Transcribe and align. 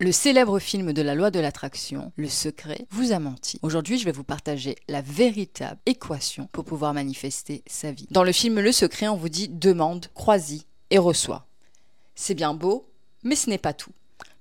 Le 0.00 0.12
célèbre 0.12 0.60
film 0.60 0.92
de 0.92 1.02
la 1.02 1.16
loi 1.16 1.32
de 1.32 1.40
l'attraction, 1.40 2.12
Le 2.14 2.28
Secret, 2.28 2.86
vous 2.90 3.10
a 3.10 3.18
menti. 3.18 3.58
Aujourd'hui, 3.62 3.98
je 3.98 4.04
vais 4.04 4.12
vous 4.12 4.22
partager 4.22 4.76
la 4.86 5.02
véritable 5.02 5.80
équation 5.86 6.48
pour 6.52 6.64
pouvoir 6.64 6.94
manifester 6.94 7.64
sa 7.66 7.90
vie. 7.90 8.06
Dans 8.12 8.22
le 8.22 8.30
film 8.30 8.60
Le 8.60 8.70
Secret, 8.70 9.08
on 9.08 9.16
vous 9.16 9.28
dit 9.28 9.48
demande, 9.48 10.06
crois-y 10.14 10.62
et 10.90 10.98
reçois. 10.98 11.48
C'est 12.14 12.36
bien 12.36 12.54
beau, 12.54 12.88
mais 13.24 13.34
ce 13.34 13.50
n'est 13.50 13.58
pas 13.58 13.72
tout. 13.72 13.90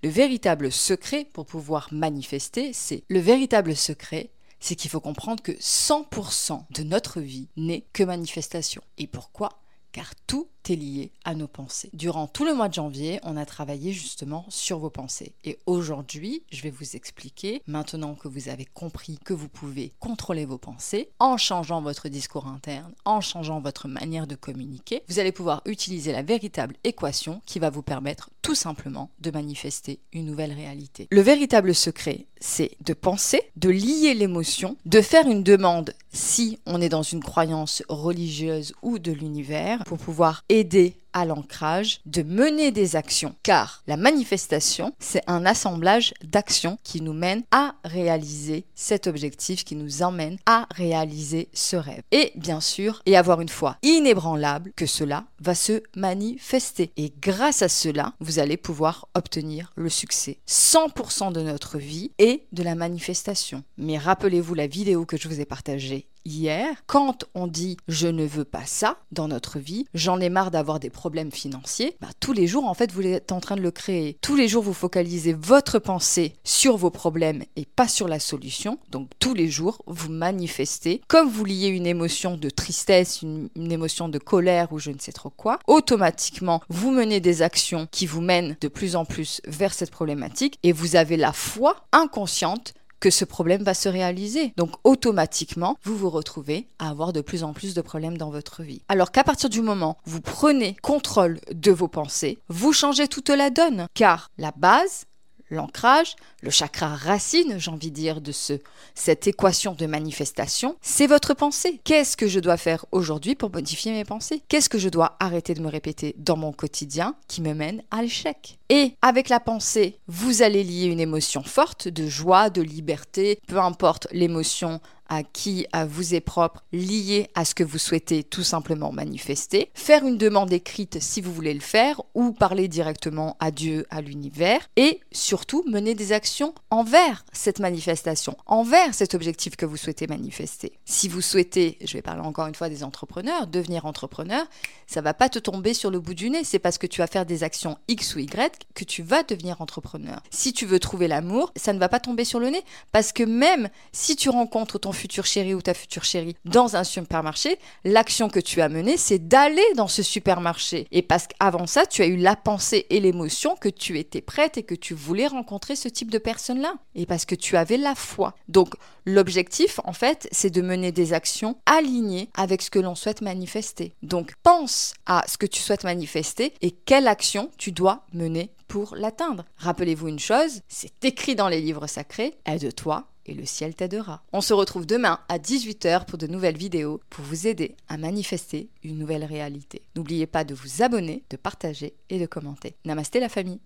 Le 0.03 0.09
véritable 0.09 0.71
secret 0.71 1.25
pour 1.33 1.47
pouvoir 1.47 1.89
manifester, 1.91 2.71
c'est 2.71 3.03
le 3.07 3.19
véritable 3.19 3.75
secret, 3.75 4.29
c'est 4.59 4.75
qu'il 4.75 4.91
faut 4.91 4.99
comprendre 4.99 5.41
que 5.41 5.53
100% 5.53 6.65
de 6.69 6.83
notre 6.83 7.19
vie 7.19 7.47
n'est 7.57 7.83
que 7.93 8.03
manifestation. 8.03 8.83
Et 8.99 9.07
pourquoi? 9.07 9.59
Car 9.97 10.13
tout 10.27 10.47
lié 10.75 11.11
à 11.23 11.35
nos 11.35 11.47
pensées. 11.47 11.89
Durant 11.93 12.27
tout 12.27 12.45
le 12.45 12.53
mois 12.53 12.69
de 12.69 12.73
janvier, 12.73 13.19
on 13.23 13.37
a 13.37 13.45
travaillé 13.45 13.93
justement 13.93 14.45
sur 14.49 14.79
vos 14.79 14.89
pensées. 14.89 15.33
Et 15.43 15.57
aujourd'hui, 15.65 16.43
je 16.51 16.61
vais 16.61 16.69
vous 16.69 16.95
expliquer, 16.95 17.61
maintenant 17.67 18.15
que 18.15 18.27
vous 18.27 18.49
avez 18.49 18.65
compris 18.65 19.19
que 19.23 19.33
vous 19.33 19.49
pouvez 19.49 19.93
contrôler 19.99 20.45
vos 20.45 20.57
pensées, 20.57 21.09
en 21.19 21.37
changeant 21.37 21.81
votre 21.81 22.09
discours 22.09 22.47
interne, 22.47 22.93
en 23.05 23.21
changeant 23.21 23.61
votre 23.61 23.87
manière 23.87 24.27
de 24.27 24.35
communiquer, 24.35 25.03
vous 25.07 25.19
allez 25.19 25.31
pouvoir 25.31 25.61
utiliser 25.65 26.11
la 26.11 26.23
véritable 26.23 26.75
équation 26.83 27.41
qui 27.45 27.59
va 27.59 27.69
vous 27.69 27.83
permettre 27.83 28.29
tout 28.41 28.55
simplement 28.55 29.11
de 29.19 29.31
manifester 29.31 29.99
une 30.13 30.25
nouvelle 30.25 30.53
réalité. 30.53 31.07
Le 31.11 31.21
véritable 31.21 31.75
secret, 31.75 32.27
c'est 32.39 32.71
de 32.81 32.93
penser, 32.93 33.41
de 33.55 33.69
lier 33.69 34.13
l'émotion, 34.13 34.77
de 34.85 35.01
faire 35.01 35.27
une 35.27 35.43
demande 35.43 35.93
si 36.17 36.59
on 36.65 36.81
est 36.81 36.89
dans 36.89 37.03
une 37.03 37.23
croyance 37.23 37.83
religieuse 37.87 38.73
ou 38.81 38.99
de 38.99 39.11
l'univers 39.11 39.83
pour 39.85 39.99
pouvoir 39.99 40.43
aider 40.49 40.97
à 41.17 41.25
l'ancrage 41.25 41.99
de 42.05 42.21
mener 42.21 42.71
des 42.71 42.95
actions, 42.95 43.35
car 43.41 43.81
la 43.87 43.97
manifestation, 43.97 44.93
c'est 44.99 45.23
un 45.25 45.47
assemblage 45.47 46.13
d'actions 46.23 46.77
qui 46.83 47.01
nous 47.01 47.13
mène 47.13 47.43
à 47.49 47.73
réaliser 47.83 48.65
cet 48.75 49.07
objectif, 49.07 49.63
qui 49.63 49.75
nous 49.75 50.03
emmène 50.03 50.37
à 50.45 50.67
réaliser 50.75 51.49
ce 51.53 51.75
rêve. 51.75 52.03
Et 52.11 52.33
bien 52.35 52.61
sûr, 52.61 53.01
et 53.07 53.17
avoir 53.17 53.41
une 53.41 53.49
foi 53.49 53.77
inébranlable 53.81 54.73
que 54.75 54.85
cela 54.85 55.25
va 55.39 55.55
se 55.55 55.81
manifester. 55.95 56.91
Et 56.97 57.11
grâce 57.19 57.63
à 57.63 57.69
cela, 57.69 58.13
vous 58.19 58.37
allez 58.37 58.57
pouvoir 58.57 59.07
obtenir 59.15 59.71
le 59.75 59.89
succès. 59.89 60.37
100% 60.47 61.31
de 61.31 61.41
notre 61.41 61.79
vie 61.79 62.11
et 62.19 62.45
de 62.51 62.61
la 62.61 62.75
manifestation. 62.75 63.63
Mais 63.77 63.97
rappelez-vous 63.97 64.53
la 64.53 64.67
vidéo 64.67 65.05
que 65.05 65.17
je 65.17 65.27
vous 65.27 65.41
ai 65.41 65.45
partagée 65.45 66.07
hier, 66.27 66.75
quand 66.85 67.25
on 67.33 67.47
dit 67.47 67.77
je 67.87 68.07
ne 68.07 68.25
veux 68.25 68.43
pas 68.43 68.65
ça 68.65 68.99
dans 69.11 69.27
notre 69.27 69.59
vie, 69.59 69.85
j'en 69.93 70.19
ai 70.19 70.29
marre 70.29 70.51
d'avoir 70.51 70.79
des 70.79 70.89
problèmes 70.89 71.31
financiers, 71.31 71.95
bah, 72.01 72.09
tous 72.19 72.33
les 72.33 72.47
jours 72.47 72.65
en 72.65 72.73
fait 72.73 72.91
vous 72.91 73.01
êtes 73.01 73.31
en 73.31 73.39
train 73.39 73.55
de 73.55 73.61
le 73.61 73.71
créer. 73.71 74.17
Tous 74.21 74.35
les 74.35 74.47
jours 74.47 74.63
vous 74.63 74.73
focalisez 74.73 75.33
votre 75.33 75.79
pensée 75.79 76.33
sur 76.43 76.77
vos 76.77 76.91
problèmes 76.91 77.43
et 77.55 77.65
pas 77.65 77.87
sur 77.87 78.07
la 78.07 78.19
solution. 78.19 78.77
Donc 78.91 79.09
tous 79.19 79.33
les 79.33 79.47
jours 79.47 79.81
vous 79.87 80.11
manifestez 80.11 81.01
comme 81.07 81.29
vous 81.29 81.45
liez 81.45 81.67
une 81.67 81.87
émotion 81.87 82.37
de 82.37 82.49
tristesse, 82.49 83.21
une, 83.21 83.49
une 83.55 83.71
émotion 83.71 84.09
de 84.09 84.19
colère 84.19 84.71
ou 84.73 84.79
je 84.79 84.91
ne 84.91 84.99
sais 84.99 85.13
trop 85.13 85.29
quoi, 85.29 85.59
automatiquement 85.67 86.61
vous 86.69 86.91
menez 86.91 87.19
des 87.19 87.41
actions 87.41 87.87
qui 87.89 88.05
vous 88.05 88.21
mènent 88.21 88.57
de 88.59 88.67
plus 88.67 88.95
en 88.95 89.05
plus 89.05 89.41
vers 89.47 89.73
cette 89.73 89.91
problématique 89.91 90.59
et 90.63 90.73
vous 90.73 90.95
avez 90.95 91.17
la 91.17 91.31
foi 91.31 91.77
inconsciente 91.91 92.73
que 92.99 93.09
ce 93.09 93.25
problème 93.25 93.63
va 93.63 93.73
se 93.73 93.89
réaliser. 93.89 94.53
Donc 94.57 94.71
automatiquement, 94.83 95.77
vous 95.83 95.97
vous 95.97 96.09
retrouvez 96.09 96.67
à 96.79 96.89
avoir 96.89 97.13
de 97.13 97.21
plus 97.21 97.43
en 97.43 97.53
plus 97.53 97.73
de 97.73 97.81
problèmes 97.81 98.17
dans 98.17 98.29
votre 98.29 98.63
vie. 98.63 98.81
Alors 98.87 99.11
qu'à 99.11 99.23
partir 99.23 99.49
du 99.49 99.61
moment 99.61 99.97
où 100.05 100.11
vous 100.11 100.21
prenez 100.21 100.75
contrôle 100.81 101.39
de 101.51 101.71
vos 101.71 101.87
pensées, 101.87 102.37
vous 102.49 102.73
changez 102.73 103.07
toute 103.07 103.29
la 103.29 103.49
donne. 103.49 103.87
Car 103.93 104.29
la 104.37 104.51
base, 104.55 105.05
l'ancrage, 105.49 106.15
le 106.41 106.49
chakra 106.49 106.95
racine, 106.95 107.57
j'ai 107.57 107.71
envie 107.71 107.91
de 107.91 107.95
dire, 107.95 108.21
de 108.21 108.31
ce, 108.31 108.53
cette 108.95 109.27
équation 109.27 109.73
de 109.73 109.85
manifestation, 109.85 110.75
c'est 110.81 111.07
votre 111.07 111.33
pensée. 111.33 111.81
Qu'est-ce 111.83 112.17
que 112.17 112.27
je 112.27 112.39
dois 112.39 112.57
faire 112.57 112.85
aujourd'hui 112.91 113.35
pour 113.35 113.51
modifier 113.51 113.91
mes 113.91 114.05
pensées? 114.05 114.43
Qu'est-ce 114.47 114.69
que 114.69 114.79
je 114.79 114.89
dois 114.89 115.15
arrêter 115.19 115.53
de 115.53 115.61
me 115.61 115.69
répéter 115.69 116.15
dans 116.17 116.37
mon 116.37 116.51
quotidien 116.51 117.15
qui 117.27 117.41
me 117.41 117.53
mène 117.53 117.83
à 117.91 118.01
l'échec? 118.01 118.59
Et 118.69 118.95
avec 119.01 119.29
la 119.29 119.39
pensée, 119.39 119.99
vous 120.07 120.41
allez 120.41 120.63
lier 120.63 120.85
une 120.85 120.99
émotion 120.99 121.43
forte 121.43 121.87
de 121.87 122.07
joie, 122.07 122.49
de 122.49 122.61
liberté, 122.61 123.39
peu 123.47 123.59
importe 123.59 124.07
l'émotion 124.11 124.81
à 125.09 125.23
qui 125.23 125.65
à 125.71 125.85
vous 125.85 126.15
est 126.15 126.21
propre, 126.21 126.63
lié 126.71 127.29
à 127.35 127.45
ce 127.45 127.55
que 127.55 127.63
vous 127.63 127.77
souhaitez 127.77 128.23
tout 128.23 128.43
simplement 128.43 128.91
manifester, 128.91 129.71
faire 129.73 130.05
une 130.05 130.17
demande 130.17 130.51
écrite 130.53 131.01
si 131.01 131.21
vous 131.21 131.33
voulez 131.33 131.53
le 131.53 131.59
faire, 131.59 132.01
ou 132.13 132.31
parler 132.31 132.67
directement 132.67 133.37
à 133.39 133.51
Dieu, 133.51 133.85
à 133.89 134.01
l'univers, 134.01 134.69
et 134.75 134.99
surtout 135.11 135.63
mener 135.67 135.95
des 135.95 136.11
actions 136.11 136.53
envers 136.69 137.25
cette 137.33 137.59
manifestation, 137.59 138.37
envers 138.45 138.93
cet 138.93 139.13
objectif 139.13 139.55
que 139.55 139.65
vous 139.65 139.77
souhaitez 139.77 140.07
manifester. 140.07 140.73
Si 140.85 141.07
vous 141.07 141.21
souhaitez, 141.21 141.77
je 141.83 141.93
vais 141.93 142.01
parler 142.01 142.21
encore 142.21 142.47
une 142.47 142.55
fois 142.55 142.69
des 142.69 142.83
entrepreneurs, 142.83 143.47
devenir 143.47 143.85
entrepreneur, 143.85 144.45
ça 144.87 145.01
va 145.01 145.13
pas 145.13 145.29
te 145.29 145.39
tomber 145.39 145.73
sur 145.73 145.91
le 145.91 145.99
bout 145.99 146.13
du 146.13 146.29
nez, 146.29 146.43
c'est 146.43 146.59
parce 146.59 146.77
que 146.77 146.87
tu 146.87 147.01
vas 147.01 147.07
faire 147.07 147.25
des 147.25 147.43
actions 147.43 147.77
X 147.87 148.15
ou 148.15 148.19
Y 148.19 148.67
que 148.73 148.83
tu 148.83 149.03
vas 149.03 149.23
devenir 149.23 149.61
entrepreneur. 149.61 150.21
Si 150.29 150.53
tu 150.53 150.65
veux 150.65 150.79
trouver 150.79 151.07
l'amour, 151.07 151.51
ça 151.55 151.73
ne 151.73 151.79
va 151.79 151.89
pas 151.89 151.99
tomber 151.99 152.25
sur 152.25 152.39
le 152.39 152.49
nez, 152.49 152.61
parce 152.91 153.11
que 153.11 153.23
même 153.23 153.69
si 153.91 154.15
tu 154.15 154.29
rencontres 154.29 154.79
ton 154.79 154.91
futur 154.97 155.25
chéri 155.25 155.53
ou 155.53 155.61
ta 155.61 155.73
future 155.73 156.03
chérie 156.03 156.35
dans 156.43 156.75
un 156.75 156.83
supermarché, 156.83 157.57
l'action 157.85 158.29
que 158.29 158.39
tu 158.39 158.61
as 158.61 158.69
menée, 158.69 158.97
c'est 158.97 159.27
d'aller 159.27 159.63
dans 159.75 159.87
ce 159.87 160.03
supermarché. 160.03 160.87
Et 160.91 161.01
parce 161.01 161.27
qu'avant 161.27 161.67
ça, 161.67 161.85
tu 161.85 162.01
as 162.01 162.07
eu 162.07 162.17
la 162.17 162.35
pensée 162.35 162.85
et 162.89 162.99
l'émotion 162.99 163.55
que 163.55 163.69
tu 163.69 163.97
étais 163.97 164.21
prête 164.21 164.57
et 164.57 164.63
que 164.63 164.75
tu 164.75 164.93
voulais 164.93 165.27
rencontrer 165.27 165.75
ce 165.75 165.87
type 165.87 166.11
de 166.11 166.17
personne-là. 166.17 166.75
Et 166.95 167.05
parce 167.05 167.25
que 167.25 167.35
tu 167.35 167.55
avais 167.55 167.77
la 167.77 167.95
foi. 167.95 168.35
Donc, 168.47 168.73
l'objectif, 169.05 169.79
en 169.83 169.93
fait, 169.93 170.27
c'est 170.31 170.49
de 170.49 170.61
mener 170.61 170.91
des 170.91 171.13
actions 171.13 171.57
alignées 171.65 172.29
avec 172.35 172.61
ce 172.61 172.69
que 172.69 172.79
l'on 172.79 172.95
souhaite 172.95 173.21
manifester. 173.21 173.93
Donc, 174.01 174.33
pense 174.43 174.93
à 175.05 175.23
ce 175.27 175.37
que 175.37 175.45
tu 175.45 175.61
souhaites 175.61 175.83
manifester 175.83 176.53
et 176.61 176.71
quelle 176.71 177.07
action 177.07 177.51
tu 177.57 177.71
dois 177.71 178.05
mener 178.13 178.51
pour 178.67 178.95
l'atteindre. 178.95 179.45
Rappelez-vous 179.57 180.07
une 180.07 180.19
chose, 180.19 180.61
c'est 180.67 181.03
écrit 181.05 181.35
dans 181.35 181.49
les 181.49 181.61
livres 181.61 181.87
sacrés, 181.87 182.37
aide-toi 182.45 183.07
et 183.27 183.33
le 183.33 183.45
ciel 183.45 183.75
t'aidera. 183.75 184.23
On 184.33 184.41
se 184.41 184.53
retrouve 184.53 184.85
demain 184.85 185.19
à 185.29 185.37
18h 185.37 186.05
pour 186.05 186.17
de 186.17 186.27
nouvelles 186.27 186.57
vidéos 186.57 187.01
pour 187.09 187.25
vous 187.25 187.47
aider 187.47 187.75
à 187.89 187.97
manifester 187.97 188.69
une 188.83 188.97
nouvelle 188.97 189.25
réalité. 189.25 189.81
N'oubliez 189.95 190.27
pas 190.27 190.43
de 190.43 190.55
vous 190.55 190.81
abonner, 190.81 191.23
de 191.29 191.37
partager 191.37 191.93
et 192.09 192.19
de 192.19 192.25
commenter. 192.25 192.75
Namasté 192.85 193.19
la 193.19 193.29
famille 193.29 193.59